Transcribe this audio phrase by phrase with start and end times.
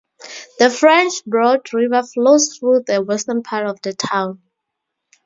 [0.57, 4.41] The French Broad River flows through the western part of the town.